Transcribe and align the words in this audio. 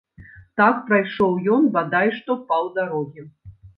Так 0.61 0.77
прайшоў 0.87 1.37
ён 1.55 1.67
бадай 1.75 2.07
што 2.19 2.31
паўдарогі. 2.49 3.21